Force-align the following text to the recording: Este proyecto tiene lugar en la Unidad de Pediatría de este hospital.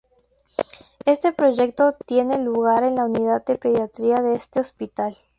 Este 1.05 1.31
proyecto 1.31 1.93
tiene 2.07 2.43
lugar 2.43 2.83
en 2.83 2.95
la 2.95 3.05
Unidad 3.05 3.45
de 3.45 3.59
Pediatría 3.59 4.23
de 4.23 4.33
este 4.33 4.59
hospital. 4.59 5.15